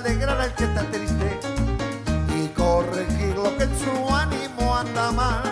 Alegrar 0.00 0.40
al 0.40 0.54
que 0.54 0.64
está 0.64 0.82
triste 0.84 1.40
y 2.34 2.48
corregir 2.48 3.36
lo 3.36 3.54
que 3.56 3.64
en 3.64 3.78
su 3.78 4.14
ánimo 4.14 4.74
anda 4.74 5.12
mal. 5.12 5.42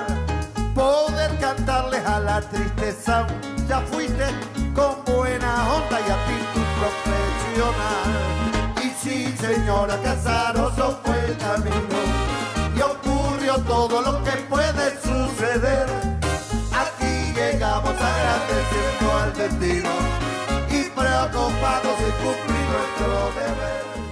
Poder 0.75 1.39
cantarles 1.39 2.05
a 2.07 2.19
la 2.21 2.41
tristeza, 2.41 3.27
ya 3.69 3.81
fuiste 3.81 4.27
con 4.75 5.05
buena 5.05 5.53
onda 5.77 6.01
y 6.01 6.11
actitud 6.19 6.69
profesional. 6.81 8.09
Y 8.85 8.89
sí, 9.03 9.35
señora 9.39 9.99
Casaroso 10.03 10.99
fue 11.05 11.19
el 11.27 11.37
camino 11.37 11.99
y 12.75 12.81
ocurrió 12.81 13.59
todo 13.65 14.01
lo 14.01 14.25
que 14.25 14.33
puede 14.49 14.85
suceder. 15.03 15.89
Aquí 16.73 17.33
llegamos 17.35 17.95
agradeciendo 18.11 19.07
al 19.21 19.33
destino 19.35 19.91
y 20.71 20.85
preocupados 20.99 21.99
de 22.03 22.11
cumplir 22.23 22.65
nuestro 22.73 23.11
deber. 23.37 24.08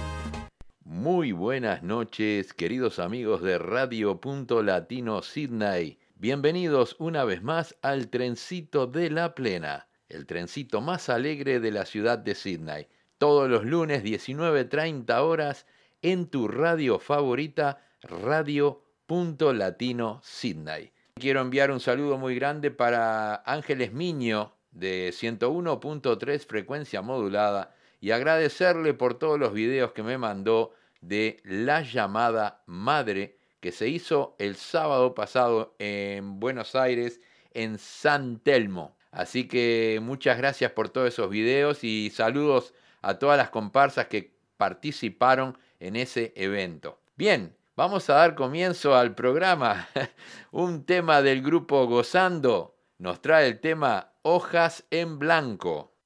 Muy 0.97 1.31
buenas 1.31 1.83
noches, 1.83 2.55
queridos 2.55 2.97
amigos 2.97 3.43
de 3.43 3.59
Radio 3.59 4.19
Punto 4.19 4.63
Latino 4.63 5.21
Sydney. 5.21 5.99
Bienvenidos 6.15 6.95
una 6.97 7.23
vez 7.23 7.43
más 7.43 7.75
al 7.83 8.07
trencito 8.07 8.87
de 8.87 9.11
la 9.11 9.35
plena, 9.35 9.87
el 10.09 10.25
trencito 10.25 10.81
más 10.81 11.09
alegre 11.09 11.59
de 11.59 11.69
la 11.69 11.85
ciudad 11.85 12.17
de 12.17 12.33
Sydney. 12.33 12.87
Todos 13.19 13.47
los 13.47 13.63
lunes 13.63 14.03
19.30 14.03 15.21
horas 15.21 15.67
en 16.01 16.25
tu 16.31 16.47
radio 16.47 16.97
favorita, 16.97 17.85
Radio 18.01 18.81
Punto 19.05 19.53
Latino 19.53 20.19
Sydney. 20.23 20.91
Quiero 21.13 21.41
enviar 21.41 21.69
un 21.69 21.79
saludo 21.79 22.17
muy 22.17 22.33
grande 22.33 22.71
para 22.71 23.35
Ángeles 23.45 23.93
Miño 23.93 24.55
de 24.71 25.09
101.3 25.09 26.47
frecuencia 26.47 27.03
modulada 27.03 27.75
y 28.01 28.09
agradecerle 28.09 28.95
por 28.95 29.13
todos 29.19 29.39
los 29.39 29.53
videos 29.53 29.91
que 29.91 30.01
me 30.01 30.17
mandó 30.17 30.73
de 31.01 31.41
la 31.43 31.81
llamada 31.81 32.63
madre 32.65 33.37
que 33.59 33.71
se 33.71 33.89
hizo 33.89 34.35
el 34.39 34.55
sábado 34.55 35.15
pasado 35.15 35.75
en 35.79 36.39
Buenos 36.39 36.75
Aires, 36.75 37.19
en 37.53 37.77
San 37.77 38.39
Telmo. 38.39 38.97
Así 39.11 39.47
que 39.47 39.99
muchas 40.01 40.37
gracias 40.37 40.71
por 40.71 40.89
todos 40.89 41.07
esos 41.07 41.29
videos 41.29 41.83
y 41.83 42.11
saludos 42.11 42.73
a 43.01 43.19
todas 43.19 43.37
las 43.37 43.49
comparsas 43.49 44.07
que 44.07 44.37
participaron 44.57 45.57
en 45.79 45.95
ese 45.95 46.33
evento. 46.35 46.99
Bien, 47.15 47.55
vamos 47.75 48.09
a 48.09 48.15
dar 48.15 48.35
comienzo 48.35 48.95
al 48.95 49.15
programa. 49.15 49.87
Un 50.51 50.85
tema 50.85 51.21
del 51.21 51.41
grupo 51.41 51.87
Gozando 51.87 52.75
nos 52.99 53.21
trae 53.21 53.47
el 53.47 53.59
tema 53.59 54.13
Hojas 54.21 54.85
en 54.91 55.19
Blanco. 55.19 55.96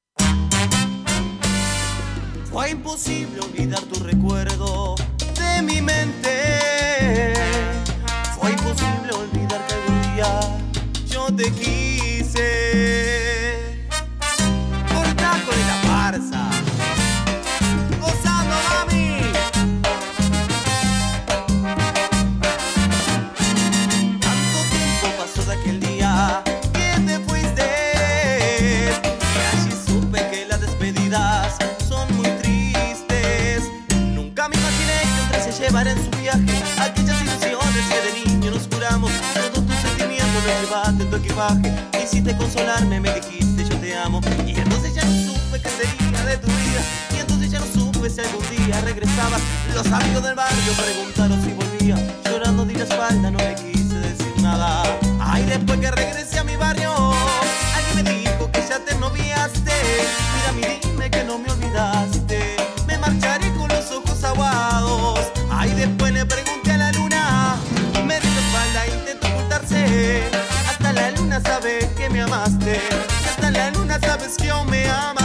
Fue 2.51 2.71
imposible 2.71 3.39
olvidar 3.39 3.81
tu 3.83 4.03
recuerdo 4.03 4.95
de 5.17 5.61
mi 5.61 5.81
mente. 5.81 7.33
Fue 8.37 8.51
imposible 8.51 9.13
olvidar 9.13 9.65
que 9.67 9.73
algún 9.73 10.15
día 10.15 10.39
yo 11.09 11.33
te 11.33 11.49
quise. 11.53 11.90
Equipaje. 41.41 41.73
Quisiste 41.91 42.35
consolarme, 42.35 42.99
me 42.99 43.13
dijiste 43.13 43.65
yo 43.65 43.77
te 43.77 43.95
amo. 43.95 44.21
Y 44.45 44.59
entonces 44.59 44.93
ya 44.93 45.03
no 45.03 45.33
supe 45.33 45.59
qué 45.61 45.69
sería 45.69 46.25
de 46.25 46.37
tu 46.37 46.47
vida. 46.47 46.81
Y 47.15 47.19
entonces 47.19 47.51
ya 47.51 47.59
no 47.59 47.65
supe 47.65 48.09
si 48.09 48.21
algún 48.21 48.43
día 48.49 48.81
regresabas. 48.81 49.41
Los 49.73 49.87
amigos 49.87 50.23
del 50.23 50.35
barrio 50.35 50.73
preguntaron 50.73 51.41
si 51.43 51.53
volvía. 51.53 51.95
Llorando 52.25 52.65
di 52.65 52.75
la 52.75 52.83
espalda, 52.83 53.31
no 53.31 53.37
le 53.37 53.55
quise 53.55 53.70
me 74.71 74.85
amas. 74.87 75.20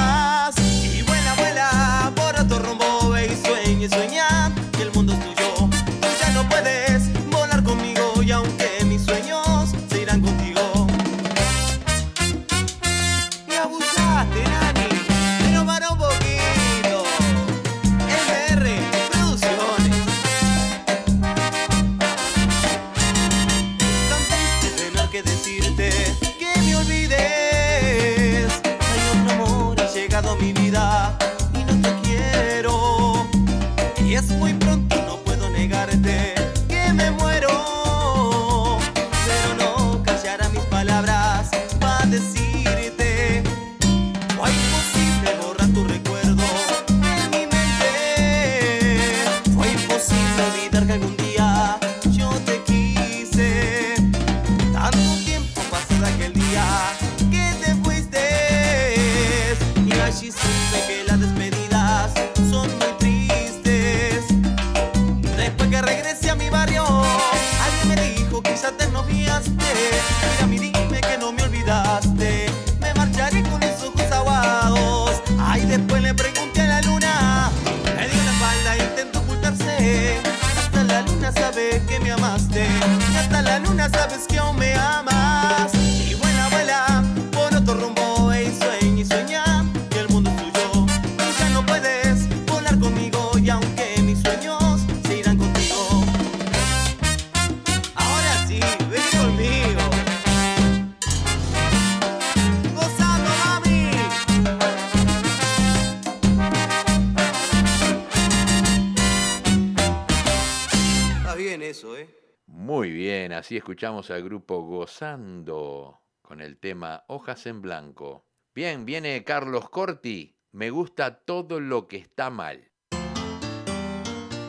escuchamos 113.77 114.11
al 114.11 114.23
grupo 114.23 114.63
Gozando 114.63 116.01
con 116.23 116.41
el 116.41 116.57
tema 116.57 117.05
Hojas 117.09 117.45
en 117.45 117.61
Blanco. 117.61 118.25
Bien, 118.55 118.87
viene 118.87 119.23
Carlos 119.23 119.69
Corti. 119.69 120.35
Me 120.53 120.71
gusta 120.71 121.19
todo 121.27 121.61
lo 121.61 121.87
que 121.87 121.99
está 121.99 122.31
mal. 122.31 122.73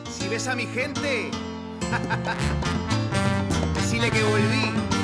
Si 0.08 0.28
ves 0.30 0.48
a 0.48 0.56
mi 0.56 0.64
gente, 0.64 1.30
decile 3.74 4.10
que 4.10 4.22
volví. 4.22 4.97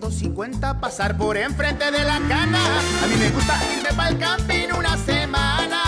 150 0.00 0.80
pasar 0.80 1.18
por 1.18 1.36
enfrente 1.36 1.90
de 1.90 2.02
la 2.02 2.18
cana. 2.26 2.58
A 3.02 3.06
mí 3.06 3.14
me 3.16 3.28
gusta 3.28 3.58
irme 3.76 3.92
pa'l 3.94 4.18
camping 4.18 4.72
una 4.78 4.96
semana. 4.96 5.82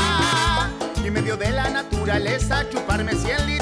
Y 1.03 1.07
en 1.07 1.13
medio 1.15 1.39
de 1.39 1.51
la 1.51 1.71
naturaleza 1.71 2.69
chuparme 2.69 3.13
100 3.15 3.47
litros 3.47 3.54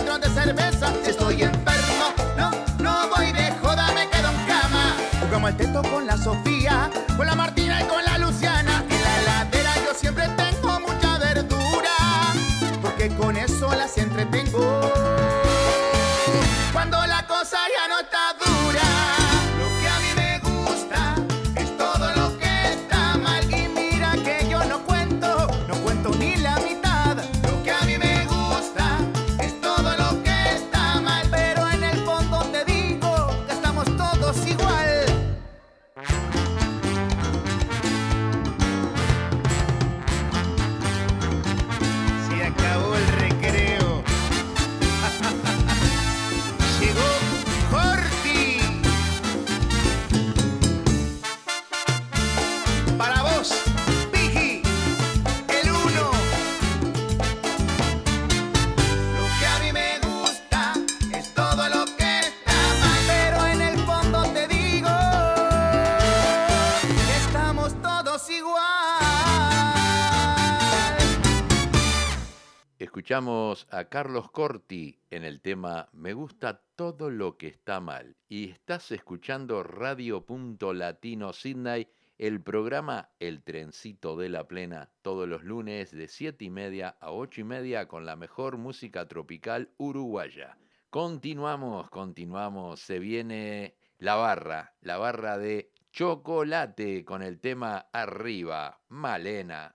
Carlos 73.88 74.31
Corti 74.31 74.99
en 75.11 75.25
el 75.25 75.40
tema 75.40 75.88
Me 75.93 76.12
gusta 76.12 76.62
todo 76.76 77.11
lo 77.11 77.37
que 77.37 77.49
está 77.49 77.81
mal 77.81 78.17
y 78.29 78.50
estás 78.50 78.90
escuchando 78.93 79.62
Radio 79.62 80.25
Punto 80.26 80.72
Latino 80.72 81.32
Sydney, 81.32 81.89
el 82.19 82.41
programa 82.41 83.10
El 83.20 83.43
Trencito 83.43 84.17
de 84.17 84.29
la 84.29 84.46
Plena, 84.46 84.91
todos 85.03 85.29
los 85.29 85.44
lunes 85.44 85.91
de 85.91 86.08
7 86.08 86.44
y 86.44 86.51
media 86.51 86.96
a 87.01 87.12
8 87.12 87.41
y 87.41 87.44
media 87.44 87.89
con 87.89 88.06
la 88.06 88.17
mejor 88.17 88.58
música 88.58 89.08
tropical 89.08 89.70
uruguaya. 89.77 90.56
Continuamos, 90.91 91.89
continuamos, 91.91 92.81
se 92.81 92.98
viene 92.98 93.77
la 93.98 94.17
barra, 94.17 94.74
la 94.81 94.98
barra 94.98 95.39
de 95.39 95.72
chocolate 95.93 97.05
con 97.05 97.22
el 97.22 97.41
tema 97.41 97.86
Arriba, 97.93 98.81
Malena. 98.89 99.74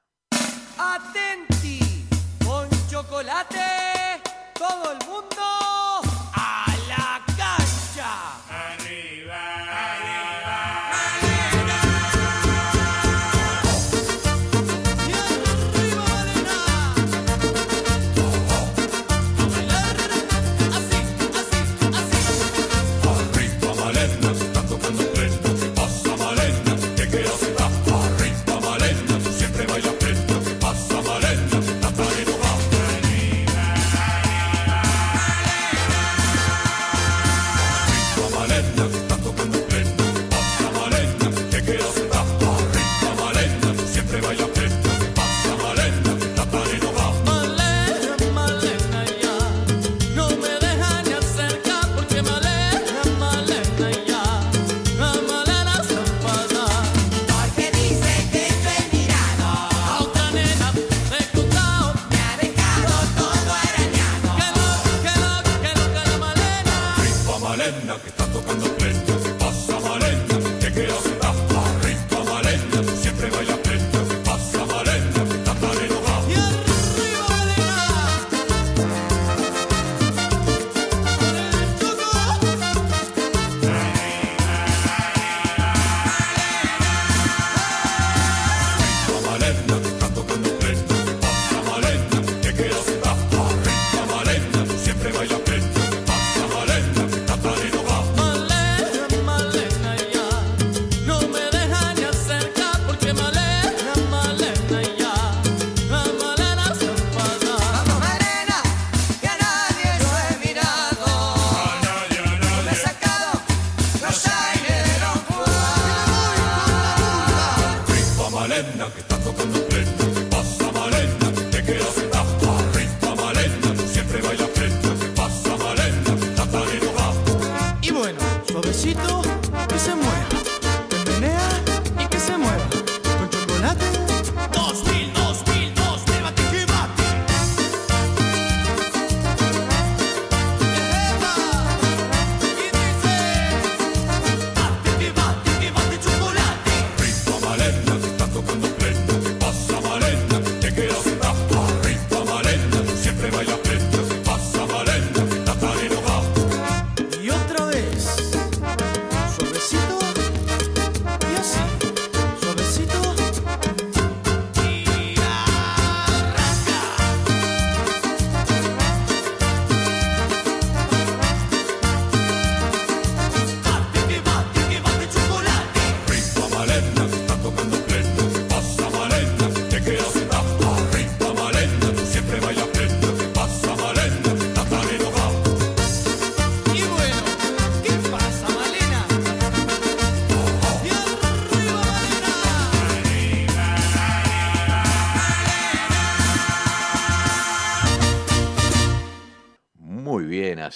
Atenti 0.78 1.80
con 2.46 2.70
chocolate 2.90 3.97
todo 4.58 4.92
el 4.92 4.98
mundo. 5.06 5.28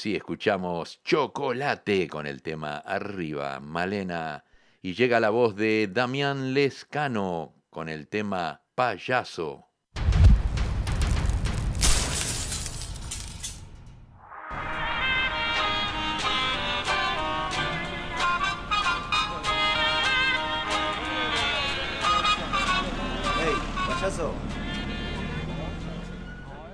Así 0.01 0.15
escuchamos 0.15 0.99
Chocolate 1.03 2.07
con 2.07 2.25
el 2.25 2.41
tema 2.41 2.77
Arriba, 2.77 3.59
Malena. 3.59 4.43
Y 4.81 4.95
llega 4.95 5.19
la 5.19 5.29
voz 5.29 5.55
de 5.55 5.87
Damián 5.93 6.55
Lescano 6.55 7.53
con 7.69 7.87
el 7.87 8.07
tema 8.07 8.63
Payaso. 8.73 9.67
Hey, 23.37 23.55
payaso. 23.87 24.33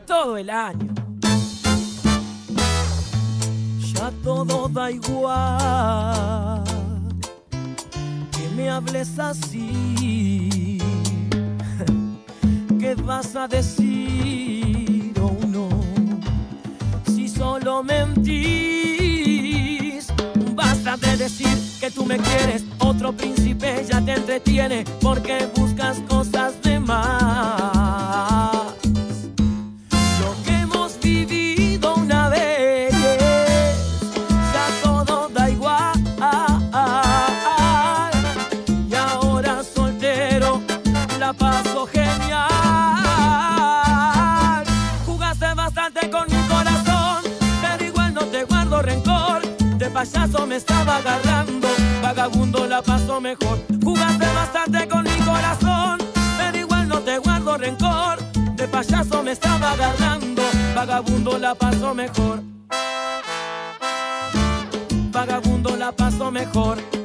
todo 0.05 0.37
el 0.37 0.49
año. 0.49 1.06
Todo 4.27 4.67
da 4.67 4.91
igual 4.91 6.63
que 8.33 8.49
me 8.57 8.69
hables 8.69 9.17
así. 9.17 10.79
¿Qué 12.77 12.93
vas 12.95 13.37
a 13.37 13.47
decir 13.47 15.13
o 15.21 15.31
no? 15.47 15.69
Si 17.05 17.29
solo 17.29 17.81
mentís, 17.83 18.07
basta 20.53 20.97
de 20.97 21.15
decir 21.15 21.57
que 21.79 21.89
tú 21.89 22.05
me 22.05 22.17
quieres. 22.17 22.65
Otro 22.79 23.13
príncipe 23.13 23.85
ya 23.89 24.01
te 24.01 24.11
entretiene 24.11 24.83
porque 25.01 25.49
buscas 25.55 26.01
cosas 26.01 26.26
payaso 49.97 50.45
me 50.45 50.57
estaba 50.57 50.97
agarrando, 50.97 51.67
vagabundo 52.03 52.67
la 52.67 52.83
paso 52.83 53.19
mejor. 53.19 53.57
Jugaste 53.83 54.27
bastante 54.27 54.87
con 54.87 55.03
mi 55.03 55.17
corazón, 55.25 55.97
pero 56.37 56.55
igual 56.55 56.87
no 56.87 56.99
te 56.99 57.17
guardo 57.17 57.57
rencor. 57.57 58.19
De 58.55 58.67
payaso 58.67 59.23
me 59.23 59.31
estaba 59.31 59.71
agarrando, 59.71 60.43
vagabundo 60.75 61.39
la 61.39 61.55
paso 61.55 61.95
mejor. 61.95 62.43
Vagabundo 65.11 65.75
la 65.75 65.91
paso 65.91 66.29
mejor. 66.29 66.96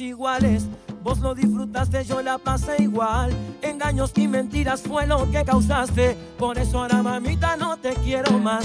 Iguales. 0.00 0.64
Vos 1.02 1.18
lo 1.18 1.34
disfrutaste, 1.34 2.04
yo 2.04 2.22
la 2.22 2.38
pasé 2.38 2.76
igual. 2.82 3.30
Engaños 3.62 4.12
y 4.16 4.28
mentiras 4.28 4.82
fue 4.82 5.06
lo 5.06 5.30
que 5.30 5.44
causaste. 5.44 6.16
Por 6.38 6.58
eso 6.58 6.80
ahora, 6.80 7.02
mamita, 7.02 7.56
no 7.56 7.76
te 7.76 7.94
quiero 7.94 8.38
más. 8.38 8.64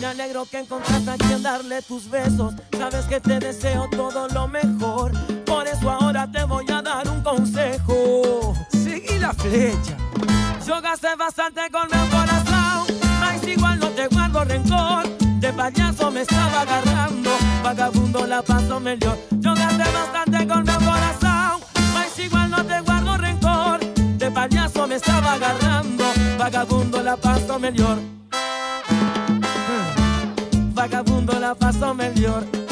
Me 0.00 0.06
alegro 0.06 0.46
que 0.50 0.60
encontraste 0.60 1.10
a 1.10 1.16
quien 1.16 1.42
darle 1.42 1.82
tus 1.82 2.10
besos. 2.10 2.54
Sabes 2.76 3.04
que 3.06 3.20
te 3.20 3.38
deseo 3.38 3.88
todo 3.90 4.28
lo 4.28 4.48
mejor. 4.48 5.12
Por 5.44 5.66
eso 5.66 5.90
ahora 5.90 6.30
te 6.30 6.44
voy 6.44 6.66
a 6.70 6.82
dar 6.82 7.08
un 7.08 7.22
consejo. 7.22 8.54
Seguí 8.70 9.18
la 9.18 9.32
flecha. 9.32 9.96
Yo 10.66 10.80
gasté 10.80 11.14
bastante 11.16 11.60
con 11.70 11.84
mi 11.84 12.08
corazón. 12.08 12.96
Mas 13.20 13.46
igual 13.46 13.78
no 13.78 13.88
te 13.90 14.08
guardo 14.08 14.44
rencor. 14.44 15.23
De 15.44 15.52
payaso 15.52 16.10
me 16.10 16.22
estaba 16.22 16.62
agarrando. 16.62 17.30
Vagabundo 17.62 18.26
la 18.26 18.40
paso 18.40 18.80
mejor. 18.80 19.18
Yo 19.30 19.54
gasté 19.54 19.84
bastante 19.92 20.46
con 20.46 20.62
mi 20.62 20.72
corazón. 20.72 21.60
Mas 21.92 22.18
igual 22.18 22.50
no 22.50 22.64
te 22.64 22.80
guardo 22.80 23.18
rencor. 23.18 23.80
De 24.16 24.30
payaso 24.30 24.86
me 24.86 24.94
estaba 24.94 25.34
agarrando. 25.34 26.04
Vagabundo 26.38 27.02
la 27.02 27.18
paso 27.18 27.58
mejor. 27.58 27.98
Vagabundo 30.72 31.38
la 31.38 31.54
paso 31.54 31.92
mejor. 31.92 32.63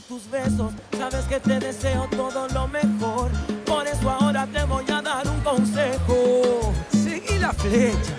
Tus 0.00 0.30
besos. 0.30 0.72
Sabes 0.96 1.24
que 1.24 1.40
te 1.40 1.58
deseo 1.58 2.06
todo 2.10 2.46
lo 2.48 2.68
mejor. 2.68 3.30
Por 3.66 3.86
eso 3.86 4.08
ahora 4.08 4.46
te 4.46 4.62
voy 4.64 4.84
a 4.88 5.02
dar 5.02 5.26
un 5.26 5.40
consejo. 5.40 6.72
Seguí 6.92 7.38
la 7.38 7.52
flecha. 7.52 8.14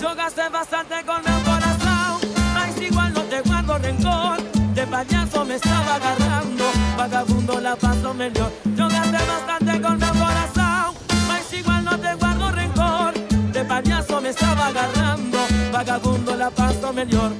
Yo 0.00 0.14
gasté 0.14 0.48
bastante 0.48 0.94
con 1.04 1.18
mi 1.18 1.42
corazón. 1.44 2.30
Mas 2.54 2.80
igual 2.80 3.12
no 3.12 3.20
te 3.22 3.40
guardo 3.42 3.78
rencor. 3.78 4.42
De 4.74 4.86
payaso 4.86 5.44
me 5.44 5.56
estaba 5.56 5.96
agarrando. 5.96 6.64
Vagabundo 6.96 7.60
la 7.60 7.76
paso 7.76 8.14
mejor. 8.14 8.50
Yo 8.74 8.88
gasté 8.88 9.18
bastante 9.26 9.80
con 9.82 9.98
mi 9.98 10.06
corazón. 10.06 10.94
Mas 11.28 11.52
igual 11.52 11.84
no 11.84 11.98
te 11.98 12.14
guardo 12.14 12.50
rencor. 12.50 13.14
De 13.52 13.64
payaso 13.64 14.20
me 14.22 14.30
estaba 14.30 14.68
agarrando. 14.68 15.38
Vagabundo 15.70 16.34
la 16.34 16.50
paso 16.50 16.92
mejor. 16.92 17.32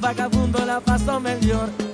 Vagabundo 0.00 0.55
la 0.76 0.80
paso 0.80 1.18
mejor. 1.20 1.85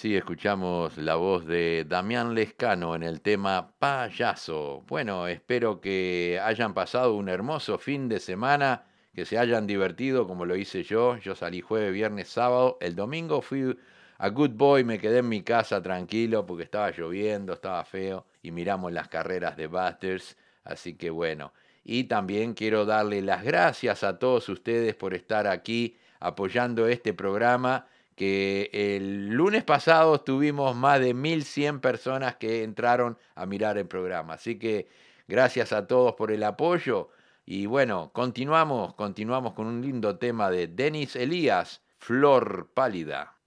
Así 0.00 0.16
escuchamos 0.16 0.96
la 0.96 1.16
voz 1.16 1.44
de 1.44 1.84
Damián 1.86 2.34
Lescano 2.34 2.94
en 2.94 3.02
el 3.02 3.20
tema 3.20 3.74
Payaso. 3.78 4.82
Bueno, 4.88 5.26
espero 5.26 5.78
que 5.78 6.40
hayan 6.42 6.72
pasado 6.72 7.14
un 7.16 7.28
hermoso 7.28 7.76
fin 7.76 8.08
de 8.08 8.18
semana, 8.18 8.86
que 9.14 9.26
se 9.26 9.36
hayan 9.36 9.66
divertido 9.66 10.26
como 10.26 10.46
lo 10.46 10.56
hice 10.56 10.84
yo. 10.84 11.18
Yo 11.18 11.34
salí 11.34 11.60
jueves, 11.60 11.92
viernes, 11.92 12.28
sábado. 12.30 12.78
El 12.80 12.96
domingo 12.96 13.42
fui 13.42 13.78
a 14.16 14.28
Good 14.30 14.52
Boy, 14.52 14.84
me 14.84 14.98
quedé 14.98 15.18
en 15.18 15.28
mi 15.28 15.42
casa 15.42 15.82
tranquilo 15.82 16.46
porque 16.46 16.62
estaba 16.62 16.90
lloviendo, 16.92 17.52
estaba 17.52 17.84
feo 17.84 18.24
y 18.42 18.52
miramos 18.52 18.92
las 18.92 19.08
carreras 19.08 19.54
de 19.58 19.66
Busters. 19.66 20.38
Así 20.64 20.94
que 20.94 21.10
bueno. 21.10 21.52
Y 21.84 22.04
también 22.04 22.54
quiero 22.54 22.86
darle 22.86 23.20
las 23.20 23.44
gracias 23.44 24.02
a 24.02 24.18
todos 24.18 24.48
ustedes 24.48 24.94
por 24.94 25.12
estar 25.12 25.46
aquí 25.46 25.98
apoyando 26.20 26.86
este 26.86 27.12
programa 27.12 27.86
que 28.20 28.68
el 28.74 29.30
lunes 29.30 29.64
pasado 29.64 30.20
tuvimos 30.20 30.76
más 30.76 31.00
de 31.00 31.14
1100 31.14 31.80
personas 31.80 32.36
que 32.36 32.62
entraron 32.64 33.16
a 33.34 33.46
mirar 33.46 33.78
el 33.78 33.86
programa. 33.86 34.34
Así 34.34 34.58
que 34.58 34.90
gracias 35.26 35.72
a 35.72 35.86
todos 35.86 36.16
por 36.16 36.30
el 36.30 36.42
apoyo. 36.42 37.08
Y 37.46 37.64
bueno, 37.64 38.10
continuamos, 38.12 38.92
continuamos 38.92 39.54
con 39.54 39.68
un 39.68 39.80
lindo 39.80 40.18
tema 40.18 40.50
de 40.50 40.66
Denis 40.66 41.16
Elías, 41.16 41.80
Flor 41.96 42.68
Pálida. 42.74 43.39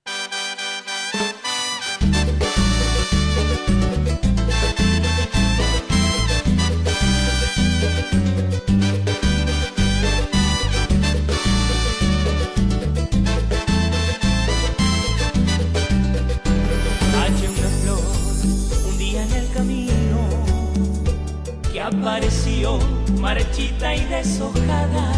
Apareció 22.04 22.80
marchita 23.22 23.96
y 23.96 24.04
deshojada, 24.04 25.14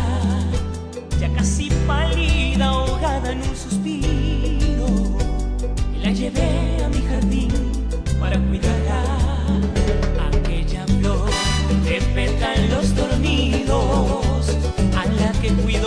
ya 1.20 1.34
casi 1.34 1.72
pálida, 1.88 2.68
ahogada 2.68 3.32
en 3.32 3.40
un 3.40 3.56
suspiro. 3.56 4.86
La 6.04 6.12
llevé 6.12 6.84
a 6.86 6.90
mi 6.90 7.02
jardín 7.02 7.52
para 8.20 8.38
cuidarla. 8.38 9.02
Aquella 10.28 10.86
flor 11.00 11.28
de 11.86 12.02
pétalos 12.14 12.96
dormidos, 12.96 14.48
a 14.96 15.06
la 15.08 15.32
que 15.42 15.50
cuidó 15.64 15.85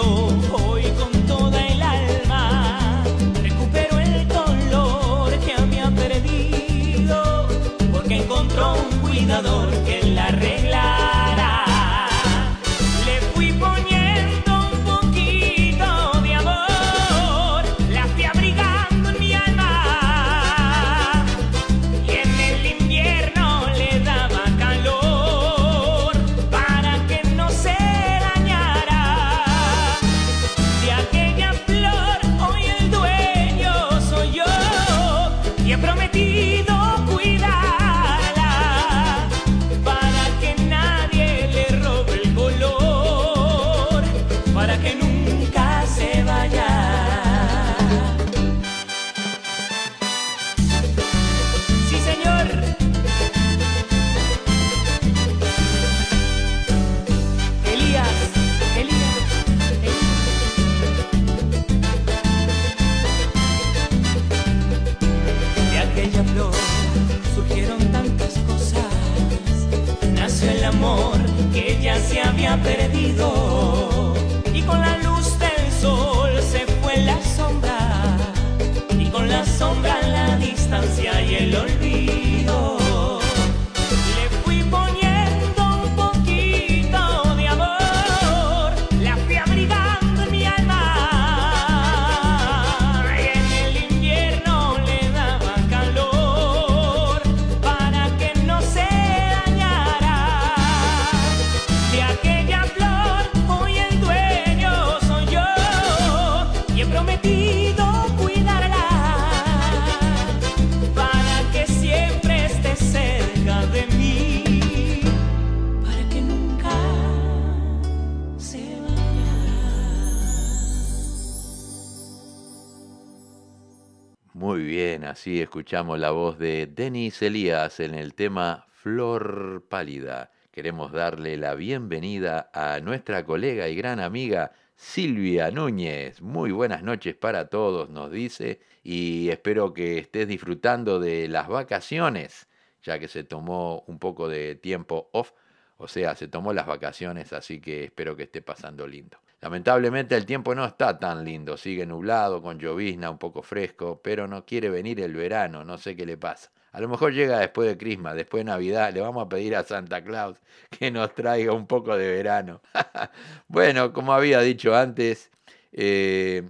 escuchamos 125.59 125.99
la 125.99 126.12
voz 126.12 126.38
de 126.38 126.68
Denis 126.68 127.21
Elías 127.21 127.81
en 127.81 127.97
el 127.97 128.14
tema 128.14 128.68
Flor 128.71 129.66
Pálida. 129.68 130.31
Queremos 130.53 130.92
darle 130.92 131.37
la 131.37 131.57
bienvenida 131.57 132.49
a 132.55 132.79
nuestra 132.79 133.25
colega 133.25 133.68
y 133.68 133.75
gran 133.75 133.99
amiga 133.99 134.53
Silvia 134.77 135.51
Núñez. 135.51 136.23
Muy 136.23 136.53
buenas 136.53 136.85
noches 136.85 137.16
para 137.16 137.49
todos, 137.49 137.90
nos 137.90 138.12
dice, 138.12 138.61
y 138.85 139.31
espero 139.31 139.75
que 139.75 139.99
estés 139.99 140.29
disfrutando 140.29 141.01
de 141.01 141.27
las 141.27 141.49
vacaciones, 141.49 142.47
ya 142.85 143.01
que 143.01 143.09
se 143.09 143.25
tomó 143.25 143.83
un 143.88 143.99
poco 143.99 144.29
de 144.29 144.55
tiempo 144.55 145.11
off, 145.12 145.33
o 145.77 145.88
sea, 145.88 146.14
se 146.14 146.29
tomó 146.29 146.53
las 146.53 146.68
vacaciones, 146.68 147.33
así 147.33 147.61
que 147.61 147.83
espero 147.83 148.14
que 148.14 148.23
esté 148.23 148.42
pasando 148.42 148.87
lindo. 148.87 149.18
Lamentablemente 149.40 150.16
el 150.16 150.27
tiempo 150.27 150.55
no 150.55 150.64
está 150.64 150.98
tan 150.98 151.24
lindo, 151.24 151.57
sigue 151.57 151.87
nublado, 151.87 152.42
con 152.42 152.59
llovizna, 152.59 153.11
un 153.11 153.18
poco 153.18 153.42
fresco, 153.42 154.01
pero 154.03 154.27
no 154.27 154.44
quiere 154.44 154.68
venir 154.68 155.01
el 155.01 155.14
verano, 155.14 155.64
no 155.64 155.79
sé 155.79 155.94
qué 155.94 156.05
le 156.05 156.16
pasa. 156.16 156.51
A 156.72 156.81
lo 156.81 156.88
mejor 156.88 157.12
llega 157.12 157.38
después 157.38 157.68
de 157.68 157.79
Christmas, 157.79 158.14
después 158.14 158.40
de 158.40 158.51
Navidad, 158.51 158.92
le 158.92 159.01
vamos 159.01 159.24
a 159.24 159.29
pedir 159.29 159.57
a 159.57 159.64
Santa 159.64 160.03
Claus 160.03 160.38
que 160.70 160.90
nos 160.90 161.14
traiga 161.14 161.53
un 161.53 161.66
poco 161.66 161.96
de 161.96 162.11
verano. 162.11 162.61
bueno, 163.48 163.92
como 163.92 164.12
había 164.12 164.40
dicho 164.40 164.74
antes, 164.77 165.31
eh, 165.72 166.42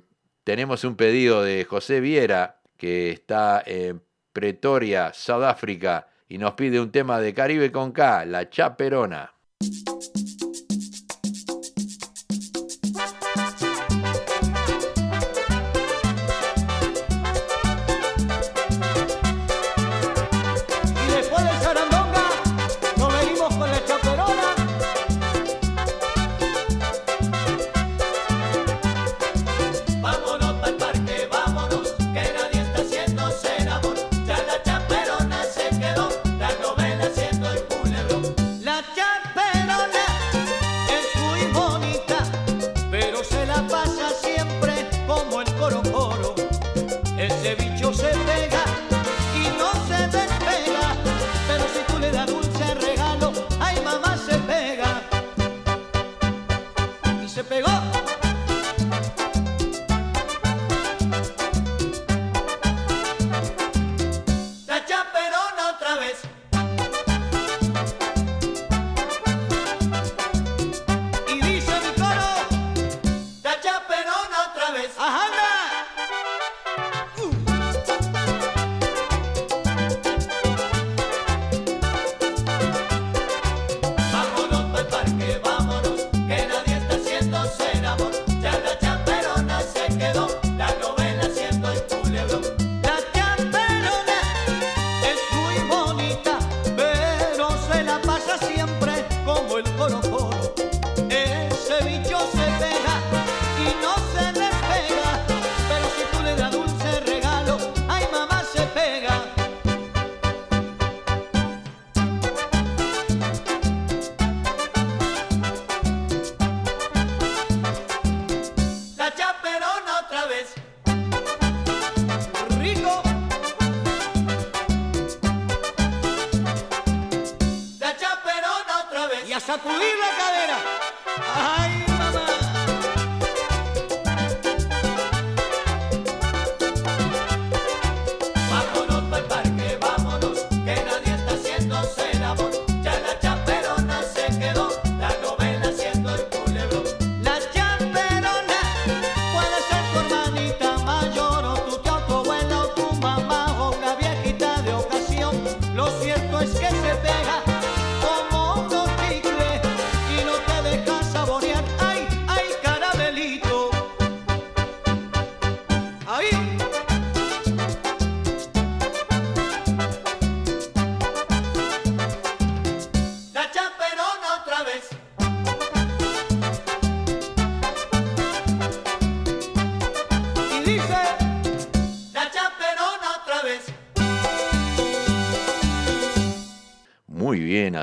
tenemos 0.44 0.85
un 0.85 0.96
pedido 0.96 1.42
de 1.42 1.64
José 1.64 2.01
Viera, 2.01 2.61
que 2.77 3.11
está 3.11 3.62
en 3.64 4.03
Pretoria, 4.33 5.12
Sudáfrica, 5.12 6.09
y 6.29 6.38
nos 6.38 6.55
pide 6.55 6.81
un 6.81 6.90
tema 6.90 7.20
de 7.20 7.35
Caribe 7.35 7.70
con 7.70 7.92
K, 7.92 8.24
La 8.24 8.48
Chaperona. 8.48 9.35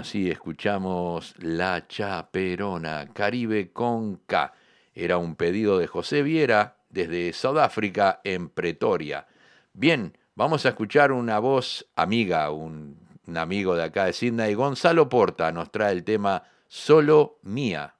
así 0.05 0.29
escuchamos 0.29 1.33
La 1.39 1.87
Chaperona, 1.87 3.07
Caribe 3.11 3.71
con 3.73 4.17
K. 4.27 4.53
Era 4.93 5.17
un 5.17 5.35
pedido 5.35 5.79
de 5.79 5.87
José 5.87 6.21
Viera 6.21 6.75
desde 6.91 7.33
Sudáfrica 7.33 8.21
en 8.23 8.49
Pretoria. 8.49 9.25
Bien, 9.73 10.15
vamos 10.35 10.63
a 10.67 10.69
escuchar 10.69 11.11
una 11.11 11.39
voz 11.39 11.87
amiga, 11.95 12.51
un, 12.51 12.99
amigo 13.35 13.75
de 13.75 13.85
acá 13.85 14.05
de 14.05 14.13
Sydney, 14.13 14.53
Gonzalo 14.53 15.09
Porta, 15.09 15.51
nos 15.51 15.71
trae 15.71 15.93
el 15.93 16.03
tema 16.03 16.43
Solo 16.67 17.39
Mía. 17.41 17.95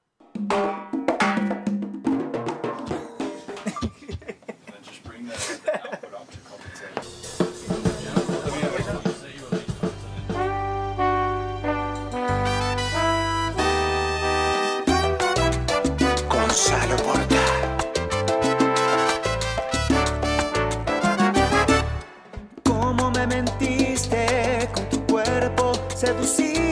mentiste, 23.28 24.70
con 24.74 24.90
tu 24.90 25.06
cuerpo 25.06 25.74
seduciste 25.96 26.66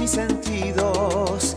mis 0.00 0.10
sentidos. 0.10 1.55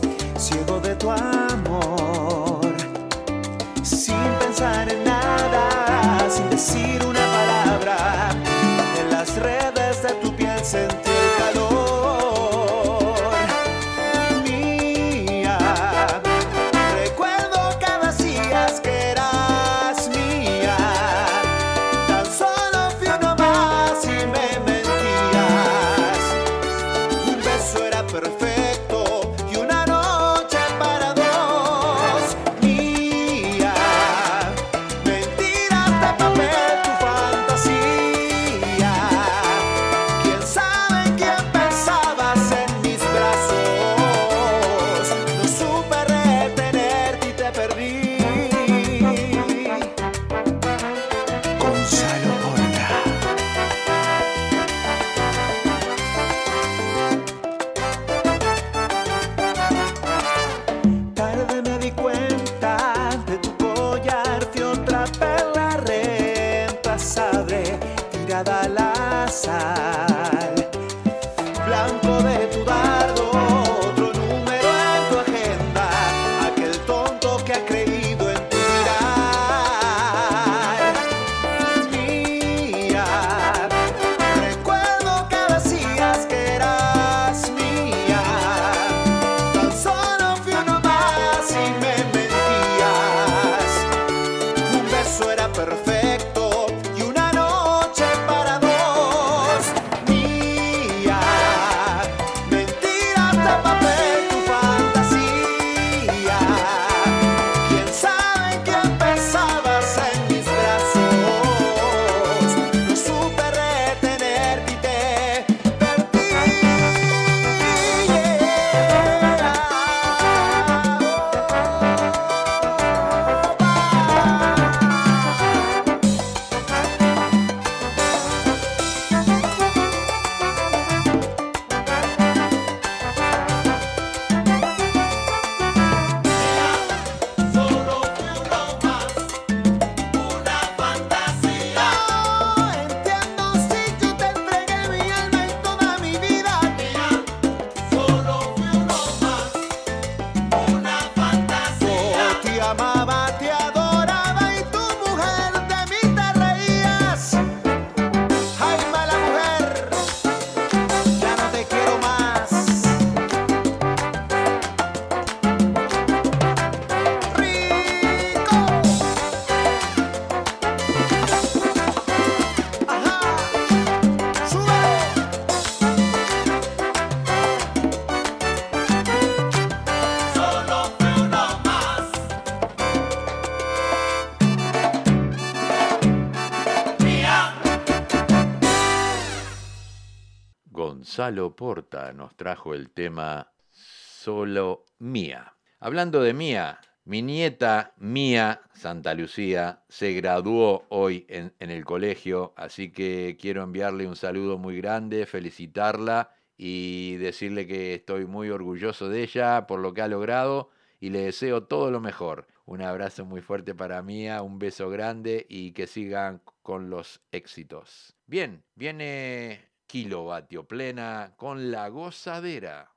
Gonzalo 191.20 191.54
Porta 191.54 192.14
nos 192.14 192.34
trajo 192.34 192.72
el 192.72 192.88
tema 192.92 193.52
Solo 193.68 194.86
Mía. 195.00 195.54
Hablando 195.78 196.22
de 196.22 196.32
Mía, 196.32 196.80
mi 197.04 197.20
nieta 197.20 197.92
Mía 197.98 198.62
Santa 198.72 199.12
Lucía 199.12 199.82
se 199.90 200.14
graduó 200.14 200.86
hoy 200.88 201.26
en, 201.28 201.52
en 201.58 201.68
el 201.68 201.84
colegio, 201.84 202.54
así 202.56 202.90
que 202.90 203.36
quiero 203.38 203.62
enviarle 203.62 204.06
un 204.06 204.16
saludo 204.16 204.56
muy 204.56 204.78
grande, 204.80 205.26
felicitarla 205.26 206.30
y 206.56 207.16
decirle 207.16 207.66
que 207.66 207.92
estoy 207.96 208.24
muy 208.24 208.48
orgulloso 208.48 209.10
de 209.10 209.22
ella 209.22 209.66
por 209.66 209.80
lo 209.80 209.92
que 209.92 210.00
ha 210.00 210.08
logrado 210.08 210.70
y 211.00 211.10
le 211.10 211.20
deseo 211.20 211.64
todo 211.64 211.90
lo 211.90 212.00
mejor. 212.00 212.46
Un 212.64 212.80
abrazo 212.80 213.26
muy 213.26 213.42
fuerte 213.42 213.74
para 213.74 214.00
Mía, 214.00 214.40
un 214.40 214.58
beso 214.58 214.88
grande 214.88 215.44
y 215.50 215.72
que 215.72 215.86
sigan 215.86 216.40
con 216.62 216.88
los 216.88 217.20
éxitos. 217.30 218.16
Bien, 218.26 218.64
viene 218.74 219.69
Kilovatio 219.90 220.62
Plena 220.62 221.32
con 221.36 221.72
la 221.72 221.88
gozadera. 221.88 222.88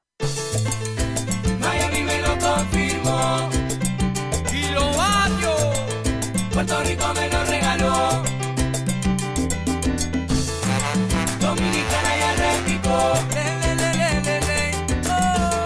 Miami 1.60 2.04
me 2.04 2.22
lo 2.22 2.38
confirmó. 2.38 3.50
Kilovatio. 4.48 5.56
Puerto 6.52 6.84
Rico 6.84 7.14
me 7.16 7.30
lo 7.32 7.44
regaló. 7.46 8.24
Dominicana 11.42 12.12
ya 12.22 12.36
replicó. 12.36 13.14
Le, 13.34 13.44
le, 13.58 14.40
le. 14.42 14.62
Oh. 15.10 15.66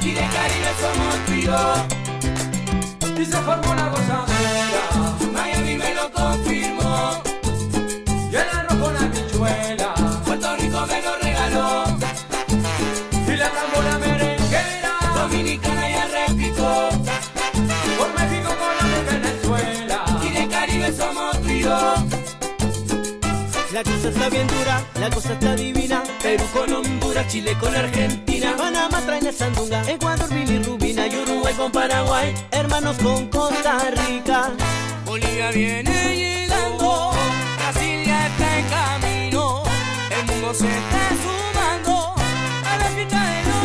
Y 0.00 0.12
de 0.12 0.26
Caribe 0.34 0.72
somos 0.80 1.18
yo. 1.44 1.60
Y 3.20 3.24
se 3.26 3.36
formó 3.36 3.74
la 3.74 3.88
gozadera. 3.90 4.82
Miami 5.30 5.76
me 5.76 5.94
lo 5.94 6.10
confirmó. 6.10 6.87
La 23.78 23.84
cosa 23.84 24.08
está 24.08 24.28
bien 24.28 24.44
dura, 24.48 24.84
la 24.98 25.08
cosa 25.08 25.32
está 25.34 25.54
divina. 25.54 26.02
Perú 26.20 26.44
con 26.52 26.72
Honduras, 26.72 27.28
Chile 27.28 27.56
con 27.60 27.72
Argentina. 27.76 28.56
Panamá 28.56 29.00
trae 29.02 29.22
la 29.22 29.30
sandunga, 29.30 29.88
Ecuador, 29.88 30.28
bilirrubina 30.34 31.06
y 31.06 31.16
Uruguay 31.16 31.54
con 31.54 31.70
Paraguay. 31.70 32.34
Hermanos 32.50 32.96
con 33.00 33.28
Costa 33.28 33.78
Rica. 33.92 34.50
Bolivia 35.04 35.52
viene 35.52 36.16
llegando, 36.16 37.12
Brasil 37.56 38.04
ya 38.04 38.26
está 38.26 38.58
en 38.58 38.66
camino, 38.66 39.62
el 40.10 40.26
mundo 40.26 40.54
se 40.54 40.66
está 40.66 41.10
sumando 41.22 42.14
a 42.64 42.78
la 42.78 42.84
fiesta 42.96 43.30
de 43.30 43.44
los 43.44 43.57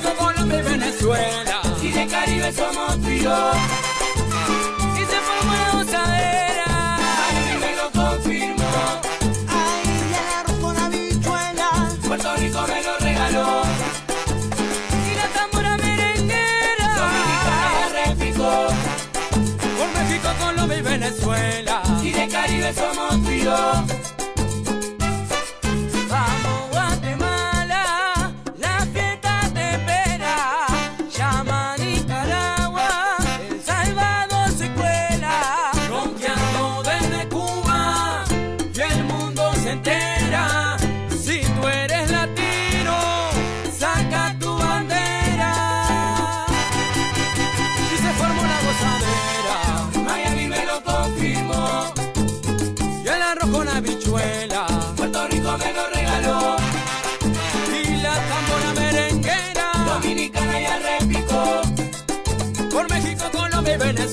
México, 0.00 0.16
Colombia 0.18 0.58
y 0.58 0.62
Venezuela, 0.62 1.62
y 1.82 1.88
de 1.90 2.06
Caribe 2.06 2.52
somos 2.52 3.00
tú 3.02 3.08
y 3.10 3.20
yo. 3.20 3.52
Y 4.96 5.00
se 5.00 5.20
formó 5.20 5.52
la 5.52 5.70
gozadera. 5.72 6.98
Miami 6.98 7.60
me 7.60 7.76
lo 7.76 7.90
confirmó. 7.90 8.64
Ay, 9.48 10.14
arroz 10.38 10.58
con 10.58 10.76
habichuela. 10.78 11.88
Puerto 12.06 12.36
Rico 12.36 12.64
me 12.66 12.82
lo 12.82 12.98
regaló. 12.98 13.62
Y 15.10 15.16
la 15.16 15.28
tambora 15.34 15.76
merenguera. 15.76 16.88
Dominicana 16.96 17.68
ya 17.80 18.06
repicó. 18.06 18.68
Por 19.76 19.88
México, 20.02 20.28
Colombia 20.40 20.78
y 20.78 20.82
Venezuela. 20.82 21.82
Y 22.02 22.10
de 22.10 22.28
Caribe 22.28 22.74
somos 22.74 23.22
tú 23.22 23.30
y 23.30 23.42
yo. 23.42 23.84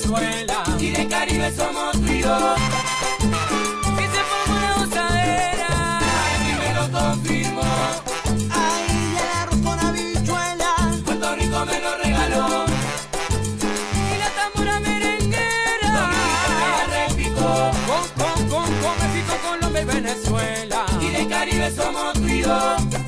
Venezuela. 0.08 0.64
Y 0.78 0.90
de 0.90 1.06
Caribe 1.08 1.52
somos 1.54 1.96
yo. 1.96 2.54
Y 3.20 4.06
se 4.14 4.22
formó 4.30 4.58
la 4.60 4.74
gozadera. 4.78 6.00
Me 6.58 6.74
lo 6.74 6.98
confirmó. 6.98 7.62
Ay, 8.50 9.16
el 9.20 9.38
arroz 9.38 9.60
con 9.62 9.78
habichuela. 9.78 10.74
Puerto 11.04 11.36
Rico 11.36 11.66
me 11.66 11.80
lo 11.80 11.98
regaló. 11.98 12.64
Y 13.60 14.18
la 14.18 14.30
tambora 14.30 14.80
merenguera. 14.80 15.90
Dominicana 15.92 17.08
repicó. 17.08 17.70
Con, 17.86 18.08
con, 18.16 18.48
con, 18.48 18.74
con 18.80 18.94
México, 18.98 19.34
Colombia 19.46 19.82
y 19.82 19.84
Venezuela. 19.84 20.86
Y 21.00 21.08
de 21.10 21.28
Caribe 21.28 21.70
somos 21.70 22.12
tú 22.14 23.07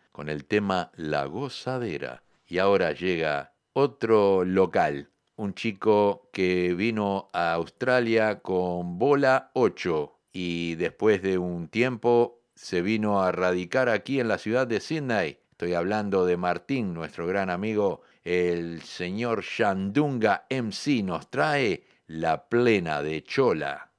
con 0.11 0.29
el 0.29 0.45
tema 0.45 0.91
La 0.95 1.25
Gozadera. 1.25 2.23
Y 2.45 2.57
ahora 2.57 2.91
llega 2.91 3.53
otro 3.73 4.43
local, 4.43 5.09
un 5.35 5.53
chico 5.53 6.29
que 6.33 6.73
vino 6.73 7.29
a 7.33 7.53
Australia 7.53 8.41
con 8.41 8.99
bola 8.99 9.51
8 9.53 10.19
y 10.33 10.75
después 10.75 11.21
de 11.21 11.37
un 11.37 11.67
tiempo 11.67 12.41
se 12.55 12.81
vino 12.81 13.21
a 13.21 13.31
radicar 13.31 13.89
aquí 13.89 14.19
en 14.19 14.27
la 14.27 14.37
ciudad 14.37 14.67
de 14.67 14.79
Sydney. 14.79 15.39
Estoy 15.51 15.73
hablando 15.73 16.25
de 16.25 16.37
Martín, 16.37 16.93
nuestro 16.93 17.27
gran 17.27 17.49
amigo, 17.49 18.01
el 18.23 18.81
señor 18.81 19.43
Shandunga 19.43 20.45
MC 20.49 21.03
nos 21.03 21.29
trae 21.29 21.83
la 22.07 22.49
plena 22.49 23.01
de 23.01 23.23
Chola. 23.23 23.90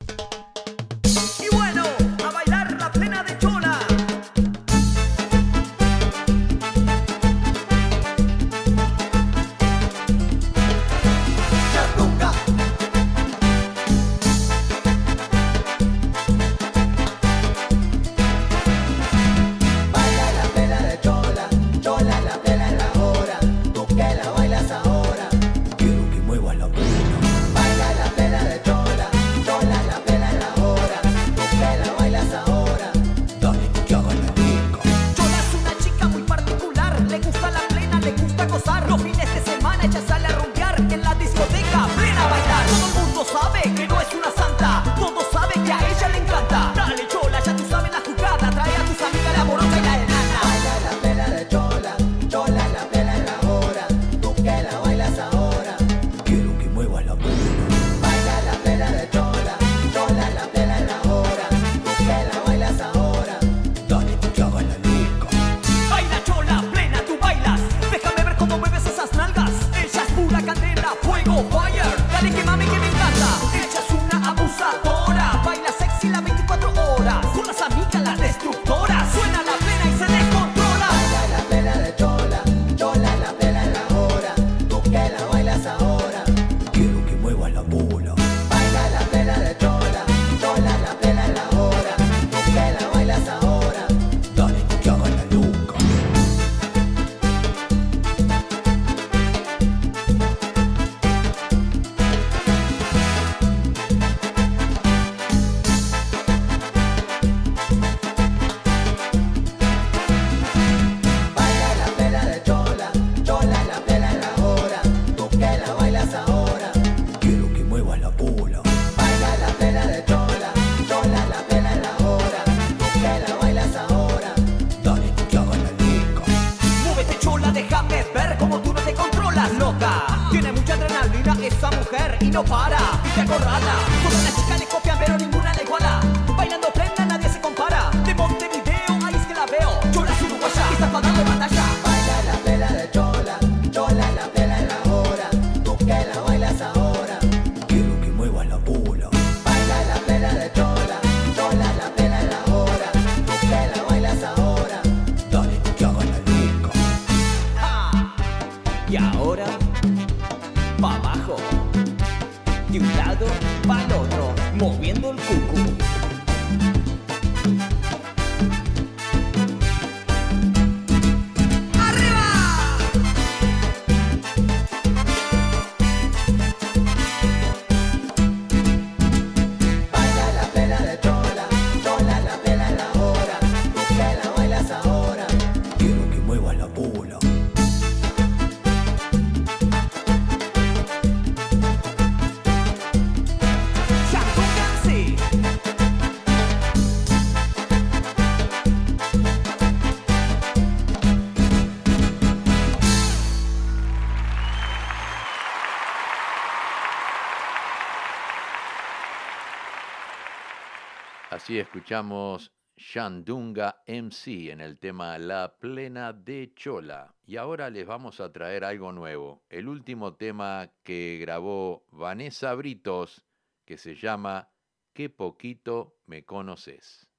así 211.53 211.59
escuchamos 211.59 212.51
Shandunga 212.79 213.83
MC 213.87 214.51
en 214.53 214.63
el 214.63 214.79
tema 214.79 215.19
La 215.19 215.59
Plena 215.59 216.15
de 216.15 216.55
Chola. 216.55 217.15
Y 217.27 217.37
ahora 217.37 217.69
les 217.69 217.87
vamos 217.87 218.21
a 218.21 218.33
traer 218.33 218.65
algo 218.65 218.91
nuevo, 218.91 219.45
el 219.51 219.69
último 219.69 220.15
tema 220.15 220.71
que 220.83 221.19
grabó 221.21 221.85
Vanessa 221.91 222.55
Britos, 222.55 223.27
que 223.67 223.77
se 223.77 223.97
llama 223.97 224.49
Qué 224.95 225.11
poquito 225.11 225.99
me 226.07 226.25
conoces. 226.25 227.12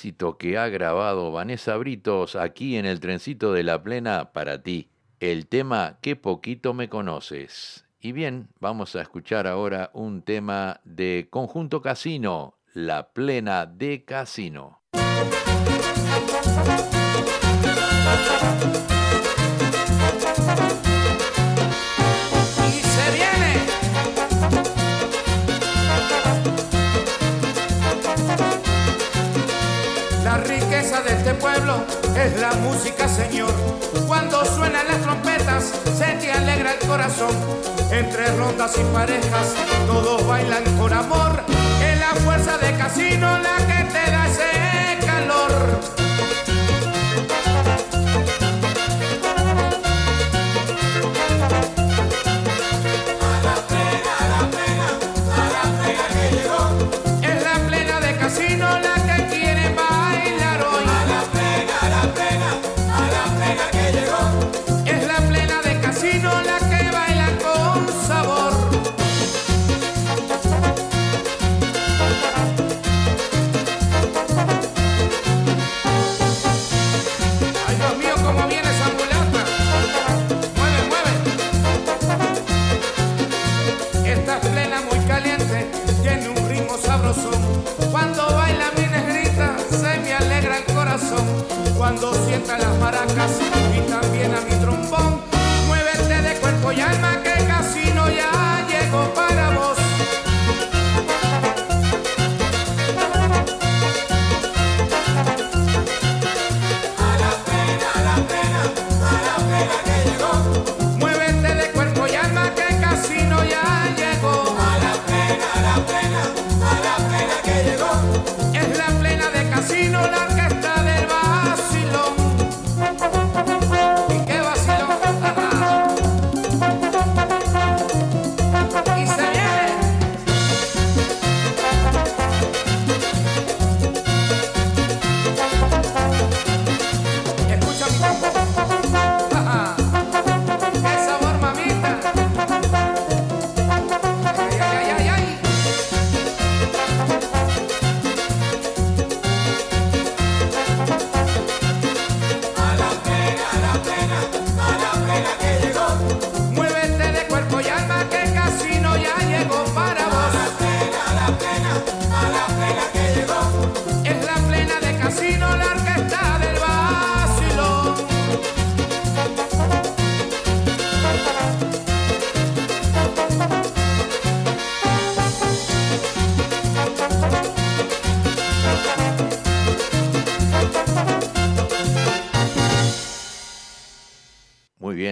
éxito 0.00 0.38
que 0.38 0.56
ha 0.56 0.66
grabado 0.70 1.30
Vanessa 1.30 1.76
Britos 1.76 2.34
aquí 2.34 2.78
en 2.78 2.86
el 2.86 3.00
trencito 3.00 3.52
de 3.52 3.62
la 3.62 3.82
plena 3.82 4.32
para 4.32 4.62
ti. 4.62 4.88
El 5.20 5.46
tema 5.46 5.98
que 6.00 6.16
poquito 6.16 6.72
me 6.72 6.88
conoces. 6.88 7.84
Y 8.00 8.12
bien, 8.12 8.48
vamos 8.60 8.96
a 8.96 9.02
escuchar 9.02 9.46
ahora 9.46 9.90
un 9.92 10.22
tema 10.22 10.80
de 10.84 11.28
Conjunto 11.28 11.82
Casino, 11.82 12.54
La 12.72 13.12
Plena 13.12 13.66
de 13.66 14.06
Casino. 14.06 14.80
es 32.16 32.40
la 32.40 32.52
música, 32.52 33.08
Señor. 33.08 33.52
Cuando 34.06 34.44
suenan 34.44 34.86
las 34.88 35.00
trompetas, 35.02 35.72
se 35.96 36.06
te 36.20 36.32
alegra 36.32 36.72
el 36.74 36.86
corazón. 36.86 37.34
Entre 37.90 38.26
rondas 38.36 38.72
y 38.78 38.84
parejas, 38.94 39.54
todos 39.86 40.26
bailan 40.26 40.64
con 40.78 40.92
amor. 40.92 41.42
Es 41.82 41.98
la 41.98 42.20
fuerza 42.20 42.58
de 42.58 42.76
casino 42.76 43.38
la 43.38 43.56
que 43.66 43.84
te 43.84 44.10
da 44.10 44.26
ese 44.26 45.06
calor. 45.06 46.09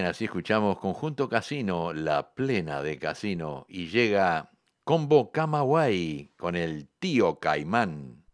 así 0.09 0.25
escuchamos 0.25 0.79
Conjunto 0.79 1.29
Casino, 1.29 1.93
la 1.93 2.33
plena 2.33 2.81
de 2.81 2.97
Casino, 2.97 3.65
y 3.69 3.87
llega 3.87 4.51
Combo 4.83 5.31
Camagüey 5.31 6.33
con 6.35 6.55
el 6.55 6.89
tío 6.99 7.39
Caimán. 7.39 8.25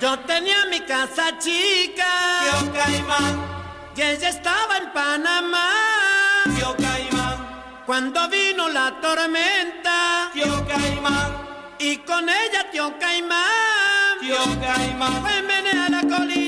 Yo 0.00 0.18
tenía 0.26 0.66
mi 0.70 0.80
casa 0.80 1.38
chica, 1.38 2.04
tío 2.42 2.72
Caimán, 2.72 3.40
y 3.96 4.02
ella 4.02 4.28
estaba 4.28 4.78
en 4.78 4.92
Panamá, 4.92 5.68
tío 6.56 6.76
Caimán. 6.76 7.82
Cuando 7.86 8.28
vino 8.28 8.68
la 8.68 9.00
tormenta, 9.00 10.30
tío 10.34 10.66
Caimán, 10.66 11.32
y 11.78 11.96
con 11.98 12.28
ella 12.28 12.68
tío 12.72 12.98
Caimán, 12.98 14.18
tío 14.20 14.38
Caimán, 14.60 15.22
fue 15.22 15.30
a 15.30 15.88
la 15.88 16.00
colina. 16.02 16.45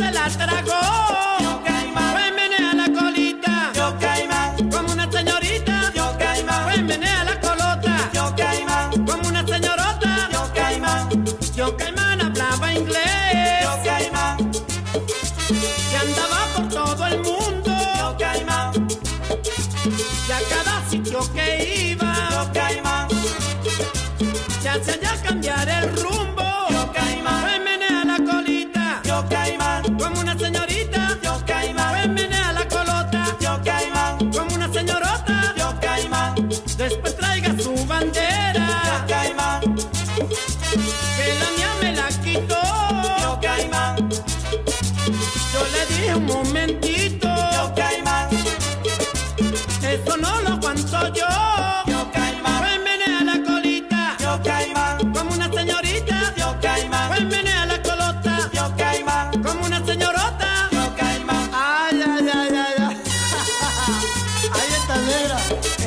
se 0.00 0.12
la 0.12 0.28
tragó. 0.30 1.29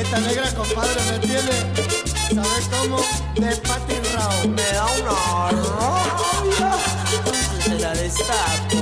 Esta 0.04 0.20
negra, 0.20 0.52
compadre, 0.54 1.02
¿me 1.10 1.16
entiende? 1.16 1.54
¿Sabes 2.36 2.70
cómo? 2.70 2.98
De 3.36 3.56
Patty 3.56 3.96
Rao. 4.14 4.48
Me 4.50 4.64
da 4.74 4.86
una 5.00 5.16
rabia. 5.80 6.72
Se 7.64 7.80
la 7.80 7.94
destapo. 7.94 8.82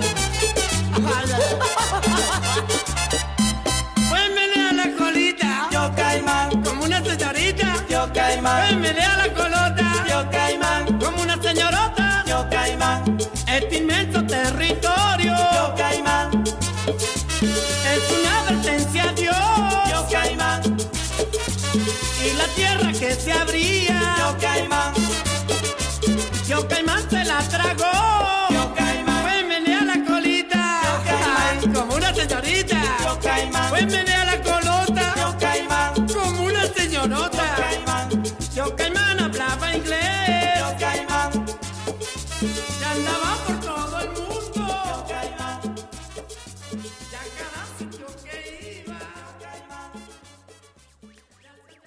Pues 4.10 4.30
menea 4.36 4.74
la 4.74 4.98
colita. 4.98 5.70
Yo 5.72 5.92
caimán. 5.96 6.64
Como 6.64 6.86
una 6.86 7.04
señorita. 7.04 7.76
Yo 7.88 8.12
caimán. 8.14 8.68
Pues 8.70 8.78
menea 8.80 9.18
la 9.18 9.34
colota. 9.34 10.06
Yo 10.10 10.30
caimán. 10.32 11.00
Como 11.00 11.22
una 11.22 11.40
señorota. 11.40 12.24
Yo 12.26 12.50
caimán. 12.50 13.18
Este 13.48 13.82
y 22.32 22.38
la 22.38 22.48
tierra 22.56 22.92
que 22.92 23.14
se 23.16 23.32
abría. 23.32 24.16
Yo 24.18 24.38
Caimán, 24.40 24.94
Yo 26.48 26.68
Caimán 26.68 27.10
se 27.10 27.24
la 27.26 27.40
tragó. 27.50 28.21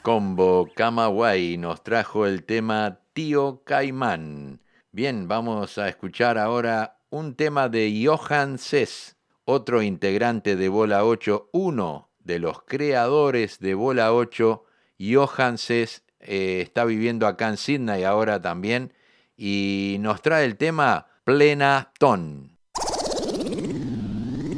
Combo 0.05 0.69
Camagüey 0.77 1.57
nos 1.57 1.83
trajo 1.83 2.27
el 2.27 2.45
tema 2.45 3.01
Tío 3.15 3.63
Caimán. 3.65 4.61
Bien, 4.93 5.29
vamos 5.29 5.79
a 5.79 5.89
escuchar 5.89 6.37
ahora 6.37 6.99
un 7.09 7.35
tema 7.35 7.71
de 7.71 8.05
Johan 8.05 8.59
Cés, 8.59 9.17
otro 9.47 9.81
integrante 9.81 10.57
de 10.57 10.69
Bola 10.69 11.07
8, 11.07 11.49
uno 11.55 12.11
de 12.19 12.39
los 12.39 12.65
creadores 12.65 13.61
de 13.61 13.73
Bola 13.73 14.13
8, 14.13 14.67
Johan 15.01 15.57
Cés, 15.57 16.03
eh, 16.21 16.61
está 16.61 16.85
viviendo 16.85 17.27
acá 17.27 17.49
en 17.49 17.57
Sydney 17.57 18.05
ahora 18.05 18.43
también 18.43 18.93
y 19.39 19.97
nos 20.01 20.21
trae 20.21 20.45
el 20.45 20.59
tema 20.59 21.07
Plena 21.25 21.95
Ton. 21.99 22.59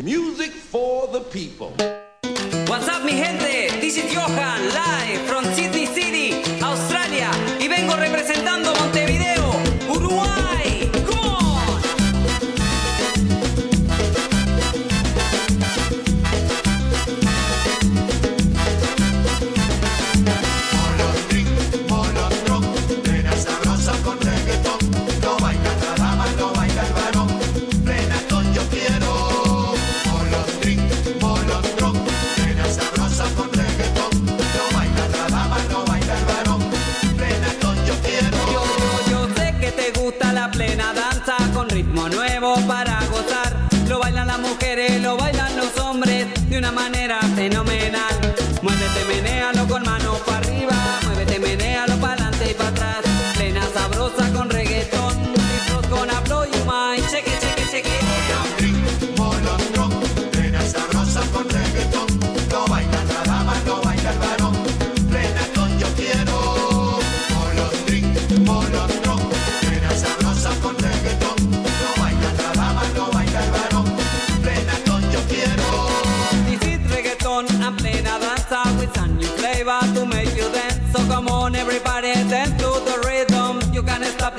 Music 0.03 0.53
for 0.73 1.09
the 1.13 1.21
people. 1.31 1.71
Mi 3.05 3.13
gente? 3.13 3.46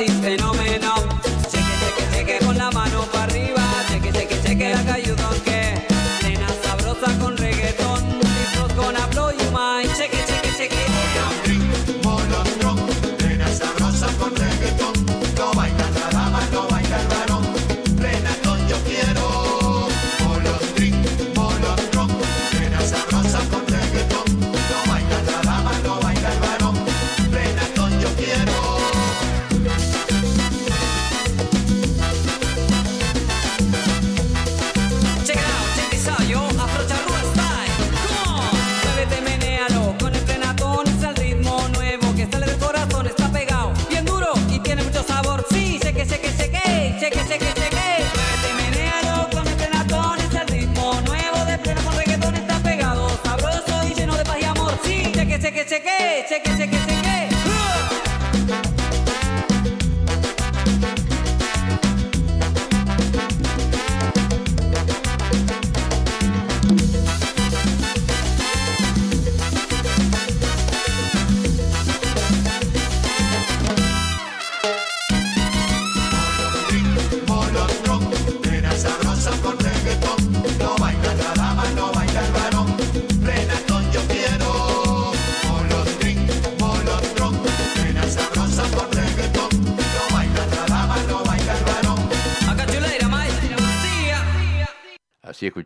país 0.07 0.21
fenómeno. 0.21 0.66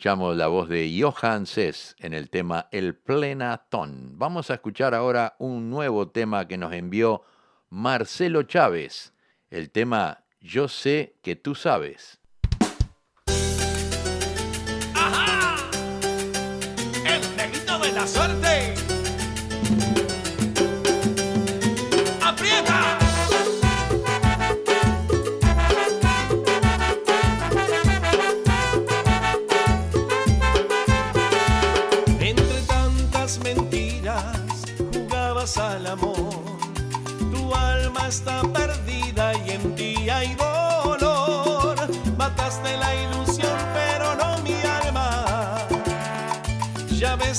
escuchamos 0.02 0.36
la 0.36 0.48
voz 0.48 0.68
de 0.68 1.00
Johan 1.00 1.46
Cess 1.46 1.96
en 2.00 2.16
el 2.16 2.32
tema 2.32 2.68
El 2.72 2.96
Plenatón. 2.96 4.18
Vamos 4.18 4.50
a 4.50 4.56
escuchar 4.56 4.96
ahora 4.96 5.36
un 5.38 5.70
nuevo 5.70 6.10
tema 6.10 6.48
que 6.48 6.58
nos 6.58 6.74
envió 6.74 7.22
Marcelo 7.70 8.42
Chávez, 8.42 9.14
el 9.52 9.70
tema 9.70 10.24
Yo 10.40 10.68
sé 10.68 11.20
que 11.22 11.36
tú 11.36 11.54
sabes. 11.54 12.20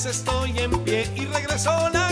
estoy 0.05 0.57
en 0.59 0.71
pie 0.83 1.07
y 1.15 1.25
regreso. 1.25 1.89
la 1.93 2.02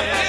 yeah. 0.00 0.21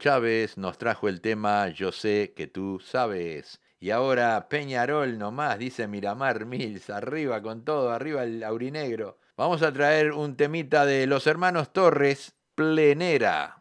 Chávez 0.00 0.56
nos 0.56 0.78
trajo 0.78 1.08
el 1.08 1.20
tema 1.20 1.68
Yo 1.68 1.92
sé 1.92 2.32
que 2.34 2.46
tú 2.46 2.80
sabes. 2.80 3.60
Y 3.78 3.90
ahora 3.90 4.48
Peñarol 4.48 5.18
nomás, 5.18 5.58
dice 5.58 5.86
Miramar 5.88 6.46
Mills, 6.46 6.88
arriba 6.88 7.42
con 7.42 7.66
todo, 7.66 7.90
arriba 7.90 8.24
el 8.24 8.42
aurinegro. 8.42 9.18
Vamos 9.36 9.62
a 9.62 9.70
traer 9.74 10.12
un 10.12 10.36
temita 10.36 10.86
de 10.86 11.06
los 11.06 11.26
hermanos 11.26 11.74
Torres, 11.74 12.34
Plenera. 12.54 13.58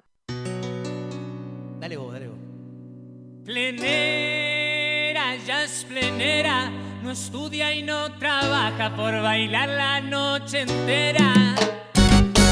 Dale 1.80 1.98
vos, 1.98 2.14
dale 2.14 2.28
vos. 2.30 2.38
Plenera, 3.44 5.36
ya 5.46 5.66
es 5.66 5.84
plenera, 5.84 6.72
no 7.04 7.12
estudia 7.12 7.74
y 7.74 7.84
no 7.84 8.18
trabaja 8.18 8.96
por 8.96 9.22
bailar 9.22 9.68
la 9.68 10.00
noche 10.00 10.62
entera. 10.62 11.34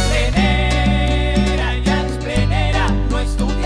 Plenera, 0.09 1.77
ya 1.85 2.05
es 2.05 2.17
plenera, 2.17 2.89
no 3.09 3.19
estudia. 3.19 3.56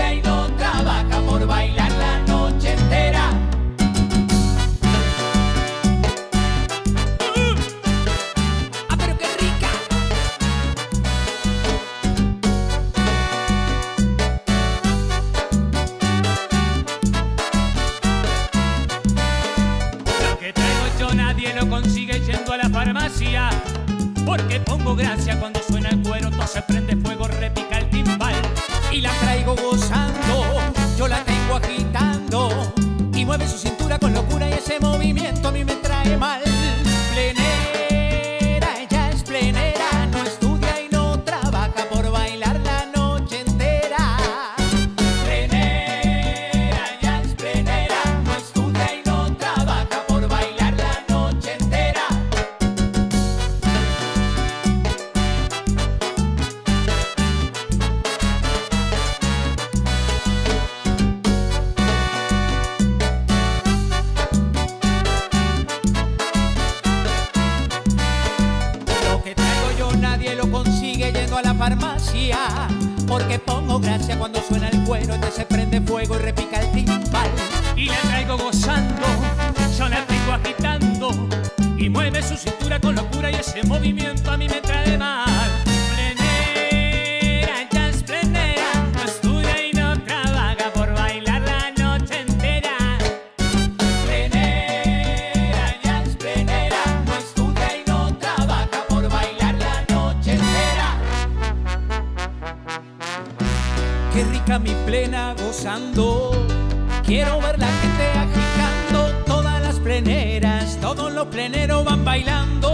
bailando. 111.96 112.70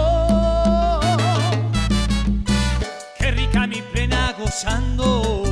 Qué 3.19 3.31
rica 3.33 3.67
mi 3.67 3.83
plena 3.83 4.35
gozando. 4.39 5.48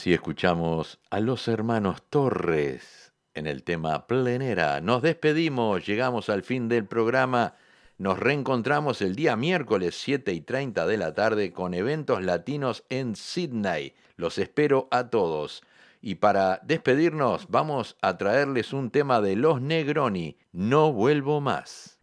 Así 0.00 0.14
escuchamos 0.14 0.98
a 1.10 1.20
los 1.20 1.46
hermanos 1.46 2.02
Torres 2.08 3.12
en 3.34 3.46
el 3.46 3.62
tema 3.62 4.06
Plenera. 4.06 4.80
Nos 4.80 5.02
despedimos, 5.02 5.84
llegamos 5.84 6.30
al 6.30 6.42
fin 6.42 6.70
del 6.70 6.86
programa. 6.86 7.56
Nos 7.98 8.18
reencontramos 8.18 9.02
el 9.02 9.14
día 9.14 9.36
miércoles 9.36 9.94
7 10.00 10.32
y 10.32 10.40
30 10.40 10.86
de 10.86 10.96
la 10.96 11.12
tarde 11.12 11.52
con 11.52 11.74
eventos 11.74 12.22
latinos 12.22 12.82
en 12.88 13.14
Sydney. 13.14 13.92
Los 14.16 14.38
espero 14.38 14.88
a 14.90 15.10
todos. 15.10 15.62
Y 16.00 16.14
para 16.14 16.60
despedirnos 16.64 17.48
vamos 17.50 17.98
a 18.00 18.16
traerles 18.16 18.72
un 18.72 18.90
tema 18.90 19.20
de 19.20 19.36
Los 19.36 19.60
Negroni, 19.60 20.38
No 20.50 20.94
vuelvo 20.94 21.42
más. 21.42 21.98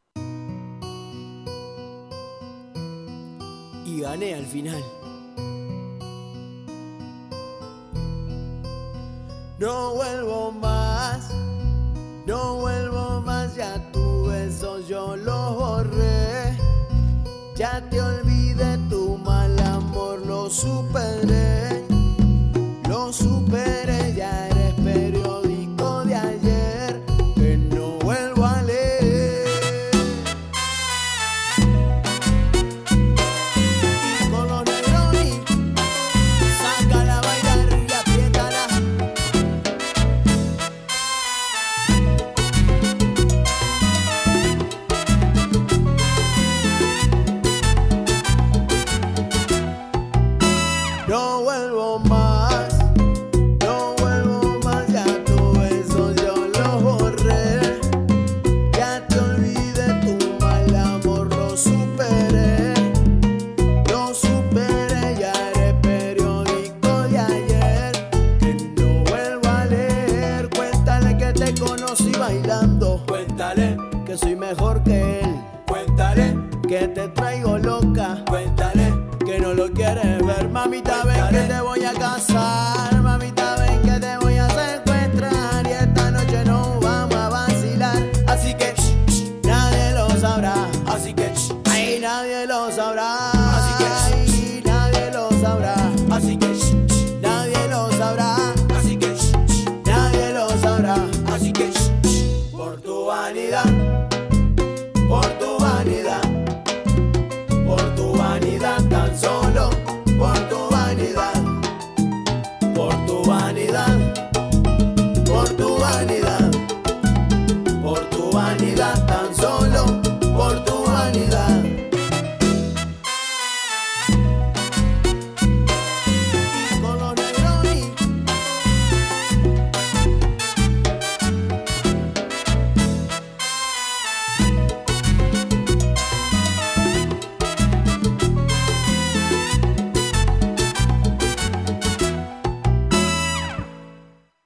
Y 3.87 4.01
gané 4.01 4.35
al 4.35 4.45
final. 4.45 4.83
No 9.59 9.95
vuelvo 9.95 10.51
más, 10.51 11.31
no 12.27 12.57
vuelvo 12.57 13.21
más, 13.21 13.55
ya 13.55 13.81
tu 13.91 14.27
beso 14.27 14.79
yo 14.87 15.17
lo 15.17 15.55
borré. 15.55 16.55
Ya 17.55 17.81
te 17.89 17.99
olvidé, 17.99 18.77
tu 18.87 19.17
mal 19.17 19.59
amor 19.61 20.23
lo 20.27 20.47
superé, 20.47 21.83
lo 22.87 23.11
superé. 23.11 24.06